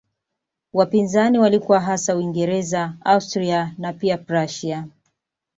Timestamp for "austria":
3.05-3.75